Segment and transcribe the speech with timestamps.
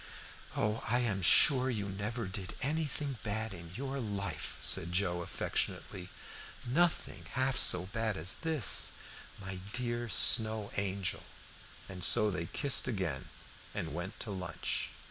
[0.57, 6.09] "Oh, I am sure you never did anything bad in your life," said Joe affectionately.
[6.65, 8.93] "Nothing half so bad as this
[9.39, 11.21] my dear Snow Angel!"
[11.87, 13.29] And so they kissed again
[13.75, 14.89] and went to lunch.